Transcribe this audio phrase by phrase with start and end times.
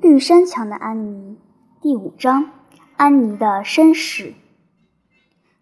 [0.00, 1.36] 绿山墙的安妮，
[1.82, 2.46] 第五章：
[2.96, 4.32] 安妮的身世。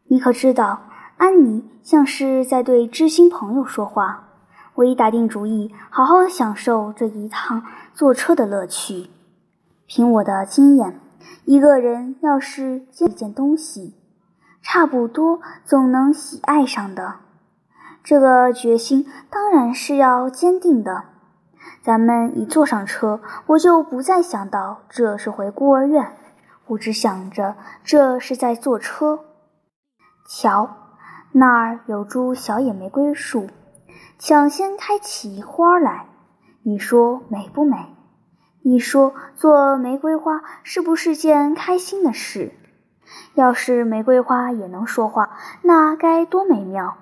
[0.05, 0.83] 你可知道，
[1.17, 4.29] 安妮像是在对知心朋友说话。
[4.77, 9.11] 我已打定主意，好好享受这一趟坐车的乐趣。
[9.89, 11.01] 凭我的经验，
[11.45, 13.97] 一个人要是见一件东西，
[14.63, 17.17] 差不多总能喜爱上的。
[18.05, 21.18] 这个决心当然是要坚定的。
[21.83, 26.17] 咱们一坐上车，我就不再想到这是回孤儿院，
[26.67, 29.21] 我只想着这是在坐车。
[30.29, 30.77] 瞧，
[31.33, 33.49] 那儿有株小野玫瑰树，
[34.19, 36.07] 抢先开起花来。
[36.63, 37.77] 你说美不美？
[38.63, 42.53] 你说做玫瑰花是不是件开心的事？
[43.35, 45.31] 要是玫瑰花也能说话，
[45.63, 46.99] 那该多美妙！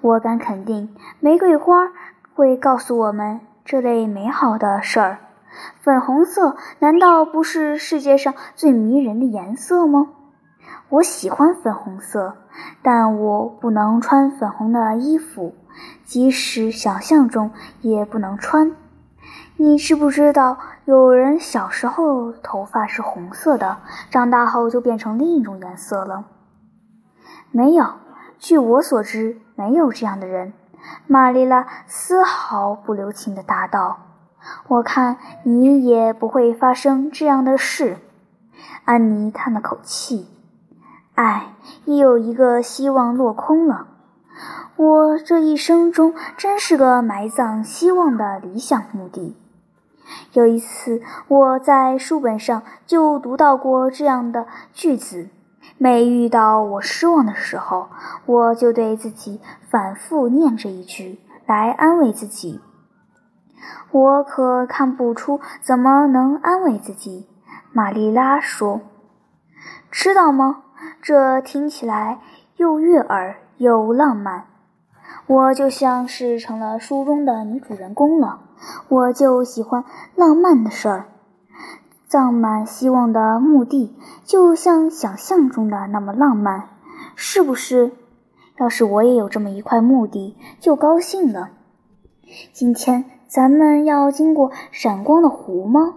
[0.00, 1.92] 我敢肯定，玫瑰花
[2.34, 3.40] 会告诉我们。
[3.66, 5.18] 这类美好的事儿，
[5.80, 10.10] 粉红色难道不是世界上最迷人的颜色吗？
[10.88, 12.36] 我喜欢粉红色，
[12.80, 15.52] 但我不能穿粉红的衣服，
[16.04, 17.50] 即使想象中
[17.80, 18.70] 也不能穿。
[19.56, 23.78] 你知不知道，有人小时候头发是红色的，
[24.12, 26.26] 长大后就变成另一种颜色了？
[27.50, 27.84] 没有，
[28.38, 30.52] 据我所知，没有这样的人。
[31.06, 33.98] 玛丽拉丝毫不留情地答道
[34.68, 37.98] ：“我看你也不会发生这样的事。”
[38.84, 40.28] 安妮叹了口气
[41.14, 43.88] ：“唉，又一个希望落空了。
[44.76, 49.36] 我这一生中真是个埋葬希望的理想墓地。
[50.32, 55.28] 有一次，我在书本上就读到过这样的句子。”
[55.78, 57.88] 每遇到我失望的时候，
[58.24, 62.60] 我就对自己反复念这一句来安慰自己。
[63.90, 67.28] 我可看不出怎么能安慰自己。
[67.72, 68.80] 玛丽拉说
[69.90, 70.62] ：“知道吗？
[71.02, 72.20] 这听起来
[72.56, 74.46] 又悦耳又浪漫。
[75.26, 78.40] 我就像是成了书中的女主人公了。
[78.88, 79.84] 我就喜欢
[80.14, 81.08] 浪漫的事儿。”
[82.08, 83.92] 葬满希望的墓地，
[84.24, 86.68] 就像想象中的那么浪漫，
[87.16, 87.90] 是不是？
[88.58, 91.50] 要是我也有这么一块墓地，就高兴了。
[92.52, 95.94] 今天咱们要经过闪光的湖吗？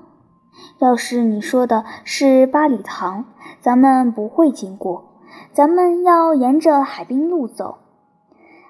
[0.80, 3.26] 要是你说的是八里塘，
[3.62, 5.12] 咱们不会经过，
[5.54, 7.78] 咱们要沿着海滨路走。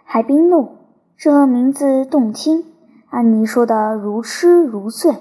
[0.04, 0.76] 海滨路，
[1.16, 2.66] 这名字动听，
[3.10, 5.16] 安妮说的如痴如醉。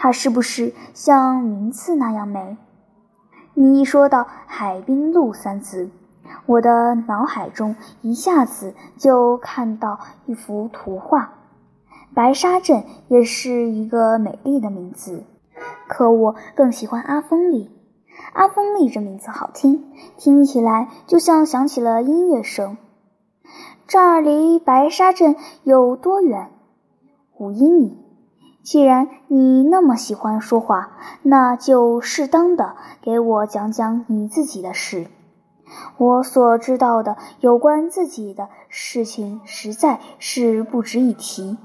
[0.00, 2.56] 它是不是像名字那样美？
[3.54, 5.90] 你一说到“海滨路”三字，
[6.46, 11.34] 我的脑海中一下子就看到一幅图画。
[12.14, 15.24] 白沙镇也是一个美丽的名字，
[15.88, 17.68] 可我更喜欢阿峰里。
[18.32, 22.78] 阿峰里这名字好听，听起来就像响起了音乐声。
[23.88, 26.50] 这儿离白沙镇有多远？
[27.36, 27.98] 五英里。
[28.68, 30.90] 既然你那么喜欢说话，
[31.22, 35.06] 那就适当的给我讲讲你自己的事。
[35.96, 41.56] 我所知道的有关自己的事情实在是不值一提。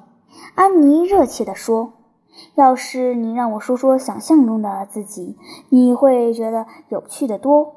[0.56, 1.92] 安妮热切地说
[2.56, 5.38] ：“要是你让我说说想象中的自己，
[5.68, 7.76] 你会觉得有趣的多。”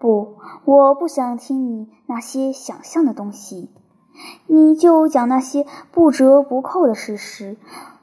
[0.00, 3.68] 不，我不想听你那些想象的东西，
[4.46, 7.58] 你就讲那些不折不扣的事实。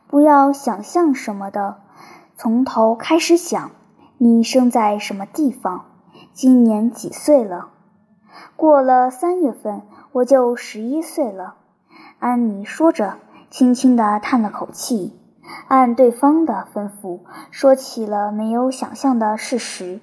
[0.10, 1.78] 不要想象什么的，
[2.36, 3.72] 从头开始想。
[4.20, 5.86] 你生在什么地方？
[6.34, 7.70] 今年几岁了？
[8.56, 11.56] 过了三月份，我就十一岁了。
[12.20, 13.18] 安妮说着，
[13.52, 15.20] 轻轻地叹了口气，
[15.68, 17.20] 按对方的吩咐
[17.52, 20.00] 说起了没有想象的事实。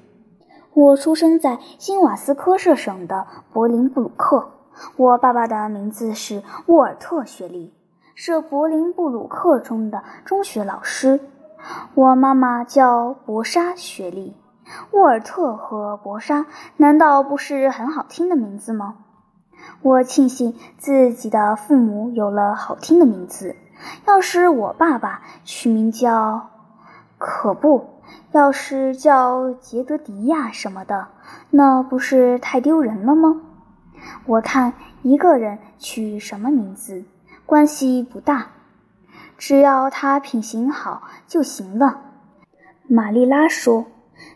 [0.74, 4.50] 我出生在新瓦斯科舍省的柏林布鲁克。
[4.96, 7.72] 我爸爸的名字是沃尔特·雪莉。
[8.16, 11.18] 是柏林布鲁克中的中学老师。
[11.94, 14.36] 我妈妈叫博莎雪莉。
[14.92, 16.46] 沃尔特和博莎
[16.76, 18.98] 难道不是很好听的名字吗？
[19.82, 23.56] 我庆幸自己的父母有了好听的名字。
[24.06, 26.50] 要是我爸爸取名叫……
[27.18, 27.84] 可不
[28.32, 31.08] 要是叫杰德迪亚什么的，
[31.50, 33.40] 那不是太丢人了吗？
[34.26, 37.04] 我看一个人取什么名字。
[37.46, 38.52] 关系不大，
[39.36, 42.00] 只要他品行好就行了。
[42.86, 43.86] 玛丽拉说：“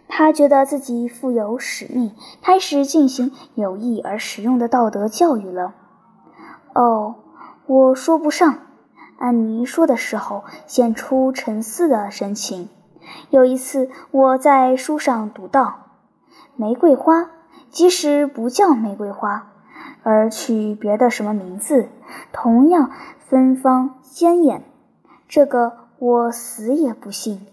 [0.09, 5.75] 她觉得自己负有使命，开始进行有益而实用的道德教育了。”
[6.75, 7.17] 哦，
[7.67, 8.59] 我说不上。
[9.19, 12.69] 安妮说的时候显出沉思的神情。
[13.31, 15.87] 有一次，我在书上读到，
[16.57, 17.31] 玫瑰花
[17.71, 19.51] 即使不叫玫瑰花，
[20.09, 21.91] 而取别的什么名字，
[22.33, 24.65] 同样芬芳鲜艳。
[25.29, 27.47] 这个我死也不信。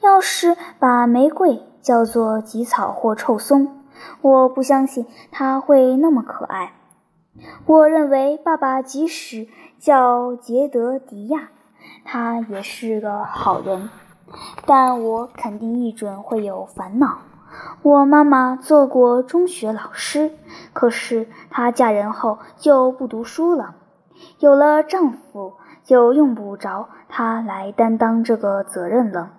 [0.00, 3.84] 要是把玫瑰叫做吉草或臭松，
[4.20, 6.72] 我不相信它会那么可爱。
[7.66, 9.46] 我认为爸爸即使
[9.78, 11.50] 叫杰德迪亚，
[12.04, 13.88] 他也是个好人。
[14.66, 17.18] 但我肯定一准会有烦恼。
[17.82, 20.32] 我妈妈做过中学老师，
[20.72, 23.74] 可是她嫁人后就不读书了。
[24.38, 29.32] 有了丈夫，就用不着她来担当这个责任了。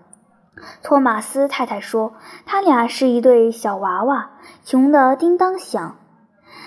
[0.83, 2.13] 托马斯太太说，
[2.45, 4.31] 他俩是一对小娃娃，
[4.63, 5.95] 穷得叮当响。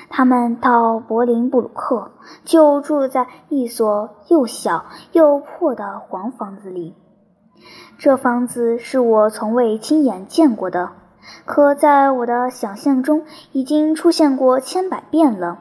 [0.08, 2.12] 他们到柏林布鲁克，
[2.44, 6.96] 就住在一所又小又破的黄房子里。
[7.98, 10.90] 这房子是我从未亲眼见过的，
[11.44, 15.60] 可在我的想象中已经出现过千百遍了。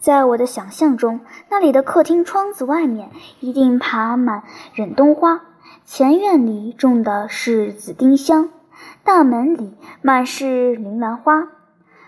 [0.00, 3.10] 在我的想象中，那里的客厅窗子外面
[3.40, 5.40] 一定爬满忍冬花，
[5.84, 8.50] 前院里种的是紫丁香，
[9.02, 11.48] 大门里满是铃兰花。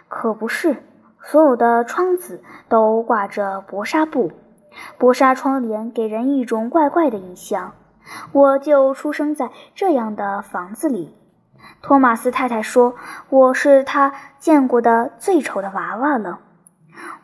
[0.07, 0.85] 可不是，
[1.23, 4.31] 所有的窗子都挂着薄纱布，
[4.97, 7.73] 薄纱窗帘给人一种怪怪的印象。
[8.33, 11.15] 我就出生在这样的房子里。
[11.83, 12.95] 托马斯太太说
[13.31, 16.41] ：“我是他见过的最丑的娃娃了。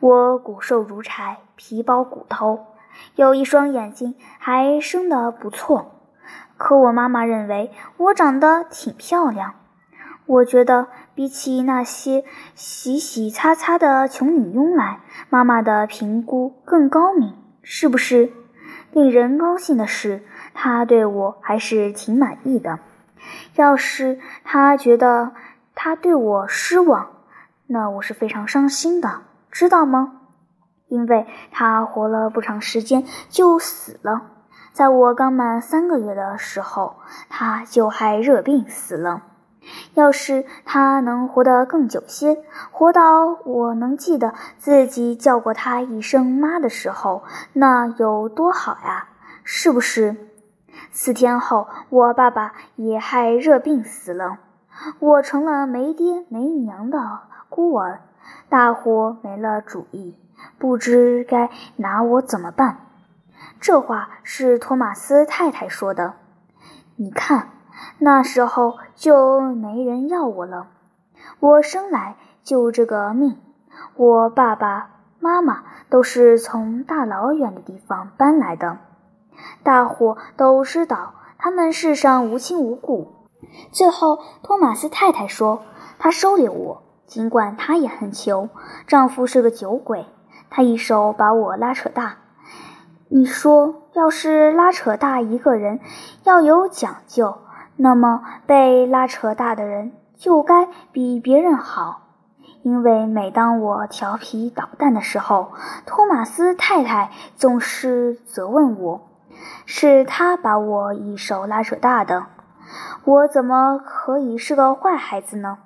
[0.00, 2.66] 我骨瘦如柴，皮包骨头，
[3.16, 6.00] 有一双眼睛还生得不错。
[6.56, 9.54] 可我妈妈认为我长得挺漂亮。
[10.24, 12.24] 我觉得比起那些
[12.54, 18.32] 洗洗擦擦的穷女佣来，妈妈的评估更高明，是不是？
[18.90, 20.22] 令人高兴的是。”
[20.58, 22.78] 他对我还是挺满意的。
[23.56, 25.32] 要是他觉得
[25.74, 27.08] 他对我失望，
[27.66, 30.20] 那我是非常伤心的，知道吗？
[30.88, 34.22] 因为他活了不长时间就死了，
[34.72, 36.96] 在我刚满三个月的时候，
[37.28, 39.22] 他就害热病死了。
[39.94, 47.24] 要是他能活得更久些，活到我能记得自己叫过他一声妈的时候，
[47.54, 49.08] 那有多好呀？
[49.42, 50.25] 是不是？
[50.90, 54.38] 四天后，我爸爸也害热病死了，
[54.98, 58.00] 我成了没爹没娘的孤儿，
[58.48, 60.16] 大伙没了主意，
[60.58, 62.78] 不知该拿我怎么办。
[63.60, 66.14] 这话是托马斯太太说的。
[66.96, 67.50] 你看，
[67.98, 70.68] 那时候就没人要我了。
[71.40, 73.38] 我生来就这个命，
[73.96, 74.90] 我爸爸
[75.20, 78.78] 妈妈都是从大老远的地方搬来的。
[79.62, 83.12] 大伙都知道，他们世上无亲无故。
[83.72, 85.62] 最后，托马斯太太说
[85.98, 88.48] ：“她收留我，尽管她也很穷，
[88.86, 90.06] 丈夫是个酒鬼。
[90.50, 92.16] 她一手把我拉扯大。
[93.08, 95.80] 你说，要是拉扯大一个人
[96.24, 97.38] 要有讲究，
[97.76, 102.02] 那么被拉扯大的人就该比别人好。
[102.62, 105.52] 因为每当我调皮捣蛋的时候，
[105.86, 109.08] 托马斯太太总是责问我。”
[109.64, 112.26] 是他把我一手拉扯大的，
[113.04, 115.58] 我怎么可以是个坏孩子呢？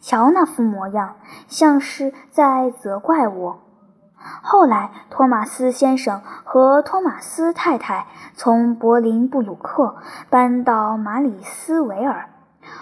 [0.00, 3.60] 瞧那副模样，像是在责怪我。
[4.42, 9.96] 后来，托马斯先生和托马斯太太从柏林布鲁克
[10.30, 12.30] 搬到马里斯维尔，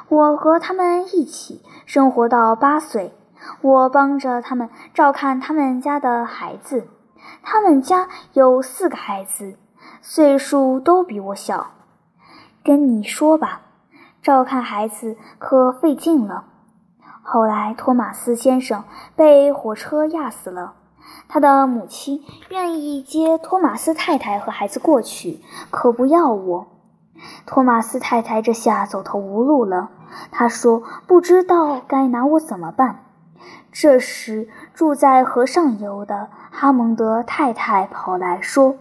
[0.09, 3.15] 我和他们一起生活到八岁。
[3.63, 6.89] 我帮着他们照看他们家的孩子，
[7.43, 9.57] 他们家有四个孩子。
[10.03, 11.73] 岁数都比我小，
[12.65, 13.61] 跟你说吧，
[14.23, 16.45] 照看孩子可费劲了。
[17.23, 18.83] 后来托马斯先生
[19.15, 20.73] 被火车压死了，
[21.29, 25.41] 他的母亲愿意接托马斯太太和孩子过去，
[25.71, 26.67] 可不要我。
[27.45, 29.91] 托马斯太太这下走投无路了，
[30.31, 33.05] 她说不知道该拿我怎么办。
[33.71, 38.77] 这时住在河上游的哈蒙德太太跑来说。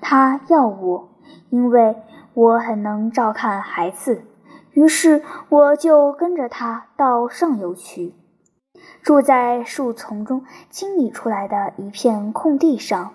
[0.00, 1.08] 他要我，
[1.50, 1.96] 因为
[2.34, 4.24] 我很能照看孩子，
[4.72, 8.14] 于是我就跟着他到上游去，
[9.02, 13.14] 住在树丛中清理出来的一片空地上。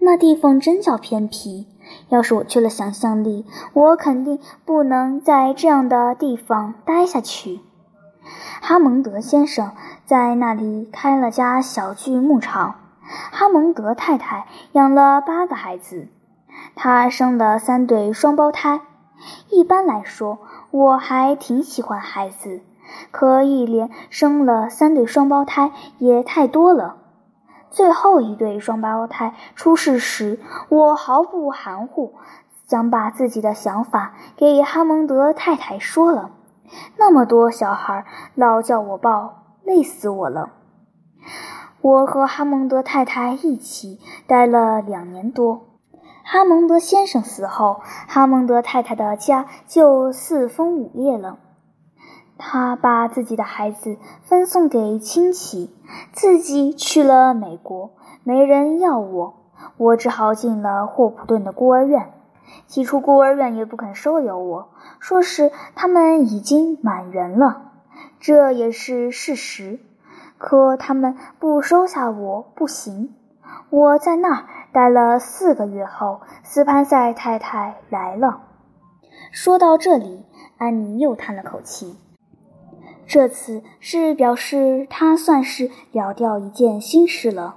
[0.00, 1.66] 那地方真叫偏僻，
[2.08, 7.60] 要是我缺了想象力，我肯定不能在这样的地方待下去。
[8.60, 9.72] 哈蒙德先生
[10.04, 12.74] 在那里开了家小锯木厂。
[13.08, 16.08] 哈蒙德太太养了八个孩子，
[16.74, 18.80] 她生了三对双胞胎。
[19.50, 20.38] 一般来说，
[20.70, 22.62] 我还挺喜欢孩子，
[23.10, 26.96] 可一连生了三对双胞胎也太多了。
[27.70, 30.38] 最后一对双胞胎出世时，
[30.68, 32.14] 我毫不含糊，
[32.66, 36.30] 想把自己的想法给哈蒙德太太说了。
[36.96, 40.50] 那么多小孩老叫我抱，累死我了。
[41.80, 45.62] 我和哈蒙德太太一起待了两年多。
[46.24, 51.38] 哈蒙德先生死后，哈蒙德太太的家就四分五裂了。
[52.36, 55.74] 他把自己的孩子分送给亲戚，
[56.12, 57.90] 自己去了美国，
[58.24, 59.34] 没人要我，
[59.76, 62.12] 我只好进了霍普顿的孤儿院。
[62.66, 64.68] 起初，孤儿院也不肯收留我，
[64.98, 67.72] 说是他们已经满员了，
[68.20, 69.80] 这也是事实。
[70.38, 73.14] 可他们不收下我不行。
[73.70, 78.42] 我在那儿待了四个月后，斯潘塞太太来了。
[79.32, 80.24] 说到这里，
[80.56, 81.96] 安妮又叹了口气。
[83.06, 87.56] 这次是表示她算是了掉一件心事了。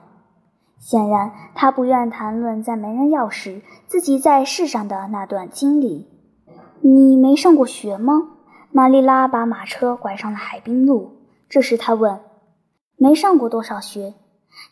[0.80, 6.10] 显然，她不愿谈论在没人要时自己在世上的那段经历。
[6.80, 8.30] 你没上过学吗？
[8.72, 11.18] 玛丽拉把马车拐上了海滨路。
[11.48, 12.20] 这时，她问
[13.02, 14.14] ：“没上过多少学？”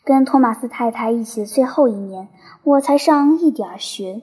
[0.06, 2.28] 跟托马斯太太一起的最后一年，
[2.62, 4.22] 我才上一点儿学。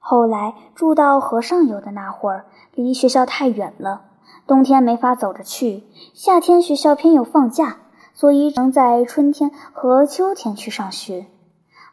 [0.00, 4.02] 后来住到河上游的那会儿，离学校太远了。
[4.48, 7.76] 冬天没法走着去，夏天学校偏有放假，
[8.14, 11.26] 所以只能在春天和秋天去上学。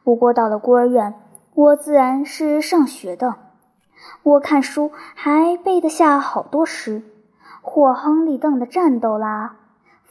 [0.03, 1.13] 不过到了孤儿院，
[1.53, 3.36] 我自然是上学的。
[4.24, 7.03] 我看书还背得下好多诗，
[7.62, 9.58] 霍亨利邓的战斗啦，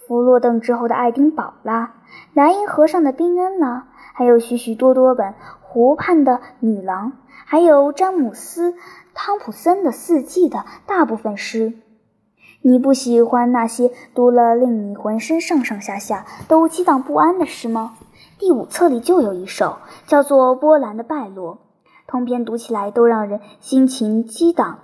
[0.07, 1.95] 弗洛邓之后的爱丁堡啦，
[2.33, 7.13] 莱茵河上的宾恩啦，还有许许多多本湖畔的女郎，
[7.45, 8.73] 还有詹姆斯·
[9.15, 11.73] 汤普森的四季的大部分诗。
[12.63, 17.95] 你不喜欢那些读了令你浑身上上下下都激荡不安的诗吗？
[18.39, 21.55] 第五册里就有一首，叫做《波兰的败落》，
[22.07, 24.79] 通篇读起来都让人心情激荡。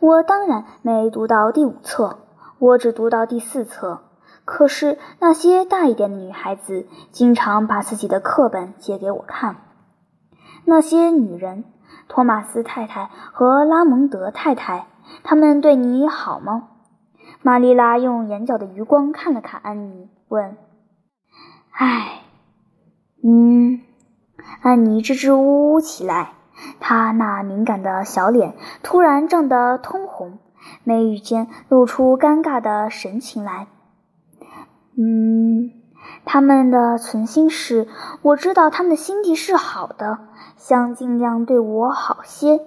[0.00, 2.18] 我当然没读到第五册，
[2.58, 4.00] 我只读到第四册。
[4.48, 9.56] 可是那些大一点的女孩子经常把自己的课本借给我看。
[10.64, 11.64] 那些女人，
[12.08, 14.86] 托马斯太太和拉蒙德太太，
[15.22, 16.70] 她们对你好吗？
[17.42, 20.56] 玛丽拉用眼角的余光看了看安妮，问
[21.70, 22.22] ：“唉，
[23.22, 23.82] 嗯。”
[24.62, 26.32] 安妮支支吾吾起来，
[26.80, 30.38] 她那敏感的小脸突然涨得通红，
[30.84, 33.66] 眉宇间露出尴尬的神情来。
[35.00, 35.70] “嗯，
[36.24, 37.86] 他们的存心是，
[38.22, 40.18] 我知道他们的心地是好的，
[40.56, 42.60] 想尽量对我好些。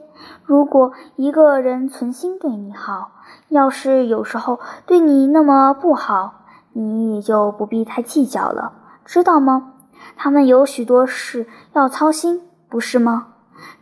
[0.46, 3.12] 如果一个人存心对你好，”
[3.50, 8.72] 要是有时候对你那么不好，你也就不必太计较了，
[9.04, 9.74] 知道吗？
[10.16, 13.28] 他们有许多事要操心，不是吗？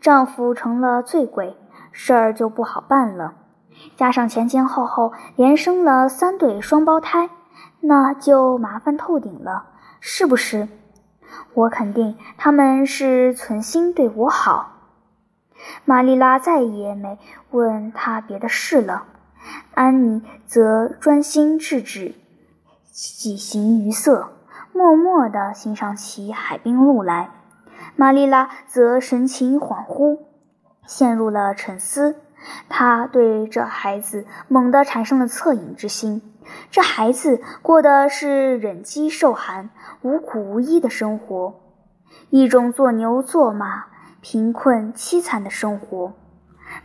[0.01, 1.55] 丈夫成了醉鬼，
[1.91, 3.33] 事儿就不好办了。
[3.95, 7.29] 加上前前后后连生了三对双胞胎，
[7.81, 9.65] 那就麻烦透顶了，
[9.99, 10.67] 是不是？
[11.53, 14.73] 我肯定他们是存心对我好。
[15.85, 17.19] 玛丽拉再也没
[17.51, 19.05] 问他别的事了。
[19.73, 22.15] 安妮则专心致志，
[22.85, 24.31] 喜形于色，
[24.73, 27.31] 默默地欣赏起海滨路来。
[27.95, 30.19] 玛丽拉则神情恍惚，
[30.85, 32.15] 陷入了沉思。
[32.67, 36.21] 她对这孩子猛地产生了恻隐之心。
[36.71, 39.69] 这孩子过的是忍饥受寒、
[40.01, 41.55] 无苦无依的生活，
[42.29, 43.85] 一种做牛做马、
[44.21, 46.13] 贫困凄惨的生活。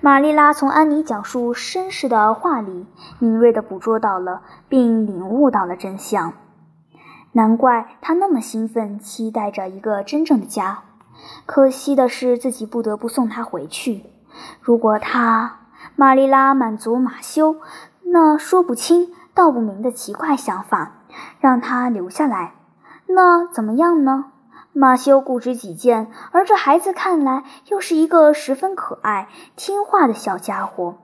[0.01, 2.87] 玛丽拉从安妮讲述身世的话里，
[3.19, 6.33] 敏锐地捕捉到了，并领悟到了真相。
[7.33, 10.85] 难怪她那么兴奋，期待着一个真正的家。
[11.47, 14.05] 可惜的是，自己不得不送她回去。
[14.61, 15.61] 如果她，
[15.97, 17.57] 玛丽拉满足马修
[18.05, 20.93] 那说不清道不明的奇怪想法，
[21.41, 22.55] 让他留下来，
[23.07, 24.27] 那怎么样呢？
[24.73, 30.97] 马修固执己见，而这孩子看来又是一个十分可爱、听话的小家伙。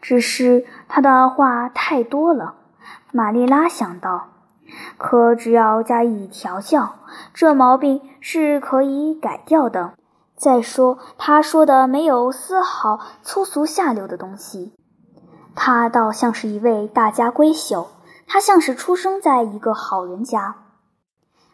[0.00, 2.54] 只是他的话太多了，
[3.12, 4.28] 玛丽拉想到。
[4.98, 6.96] 可只要加以调教，
[7.32, 9.94] 这毛病是可以改掉的。
[10.36, 14.72] 再说，他说的没有丝毫粗俗下流的东西，
[15.56, 17.88] 他倒像是一位大家闺秀，
[18.26, 20.54] 他像是出生在一个好人家。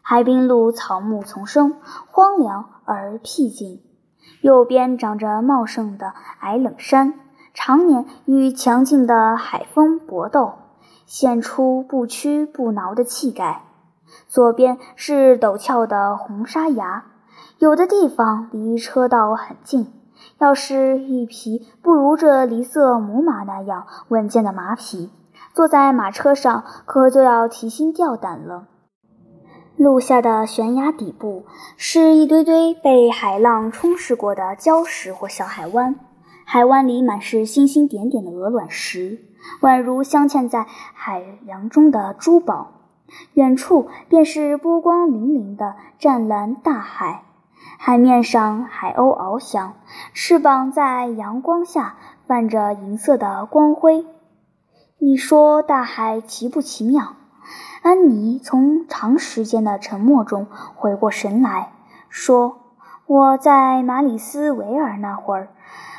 [0.03, 1.77] 海滨路草木丛生，
[2.11, 3.81] 荒凉而僻静。
[4.43, 7.15] 右边长着茂盛的矮冷杉，
[7.55, 10.55] 常年与强劲的海风搏斗，
[11.07, 13.63] 显出不屈不挠的气概。
[14.27, 17.05] 左边是陡峭的红沙崖，
[17.59, 19.93] 有的地方离车道很近。
[20.43, 25.09] 要是一匹不如这离色母马那样稳健的马匹，
[25.55, 28.67] 坐在马车上可就要提心吊胆了。
[29.77, 31.47] 路下的悬崖底部
[31.77, 35.95] 是一堆堆被海浪冲蚀过的礁石或小海湾，
[36.45, 39.21] 海湾里满是星星点点的鹅卵石，
[39.61, 42.73] 宛如镶嵌在海洋中的珠宝。
[43.35, 47.27] 远处便是波光粼粼的湛蓝大海。
[47.85, 49.75] 海面上，海鸥翱翔，
[50.15, 51.97] 翅膀在阳光下
[52.29, 54.07] 泛着银色的光辉。
[54.99, 57.17] 你说大海奇不奇妙？
[57.83, 60.47] 安妮从长时间的沉默中
[60.77, 61.73] 回过神来
[62.09, 62.59] 说
[63.07, 65.49] ：“我在马里斯维尔那会儿，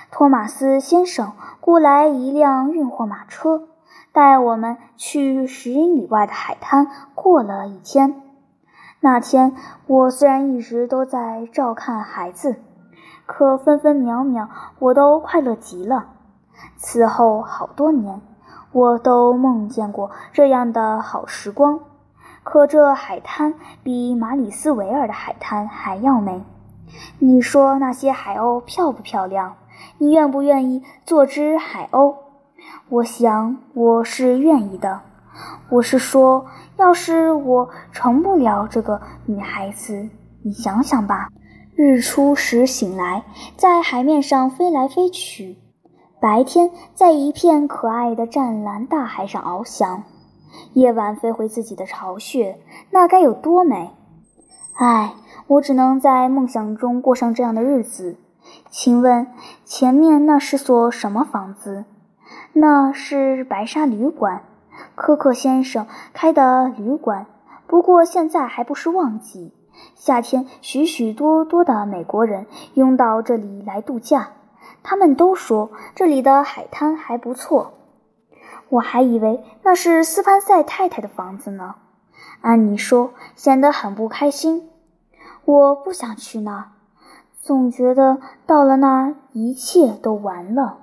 [0.10, 3.68] 托马斯先生雇来一辆运货马车，
[4.14, 8.22] 带我们去十英里外的海滩过了一天。”
[9.06, 9.54] 那天，
[9.86, 12.56] 我虽然一直都在照看孩子，
[13.26, 14.48] 可分分秒秒
[14.80, 16.06] 我都快乐极了。
[16.78, 18.22] 此后好多年，
[18.72, 21.82] 我都梦见过这样的好时光。
[22.44, 26.42] 可这海滩比马里斯维尔的海滩还要美。
[27.20, 29.56] 你说那些海鸥漂不漂亮？
[29.98, 32.16] 你愿不愿意做只海鸥？
[32.88, 35.02] 我想我是愿意的。
[35.70, 36.46] 我是说。
[36.76, 40.10] 要是我成不了这个女孩子，
[40.44, 41.30] 你想想吧。
[41.76, 43.24] 日出时醒来，
[43.56, 45.56] 在海面上飞来飞去；
[46.20, 50.02] 白天在一片可爱的湛蓝大海上翱翔；
[50.74, 52.58] 夜晚飞回自己的巢穴，
[52.90, 53.92] 那该有多美！
[54.74, 55.14] 唉，
[55.46, 58.18] 我只能在梦想中过上这样的日子。
[58.72, 59.28] 请问，
[59.64, 61.86] 前面那是所什么房子？
[62.54, 64.42] 那是白沙旅馆。
[64.96, 67.26] 科克先生开的旅馆，
[67.68, 69.54] 不过现在还不是旺季。
[69.96, 74.30] 夏天，许许多多的美国人拥到这里来度假。
[74.84, 77.74] 他们都说这里的海滩还不错。
[78.70, 81.76] 我还以为那是斯潘塞太太的房子呢。
[82.42, 84.70] 安妮说，显得很不开心。
[85.46, 86.66] 我不想去那儿，
[87.42, 90.78] 总觉得到了那儿一切都完了。